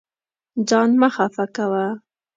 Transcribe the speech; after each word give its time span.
ځان 0.69 0.89
مه 0.99 1.09
خفه 1.15 1.45
کوه. 1.55 1.85